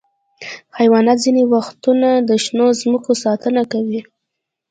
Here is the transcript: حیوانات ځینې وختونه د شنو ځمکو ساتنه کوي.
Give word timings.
حیوانات 0.79 1.17
ځینې 1.25 1.43
وختونه 1.53 2.09
د 2.29 2.29
شنو 2.43 2.67
ځمکو 2.81 3.11
ساتنه 3.23 3.61
کوي. 3.71 4.01